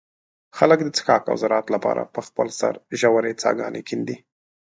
خلک 0.57 0.79
د 0.83 0.89
څښاک 0.95 1.23
او 1.31 1.35
زراعت 1.41 1.65
له 1.73 1.79
پاره 1.85 2.03
په 2.15 2.21
خپل 2.27 2.47
سر 2.59 2.73
ژوې 2.99 3.33
څاګانې 3.43 3.81
کندي. 3.89 4.17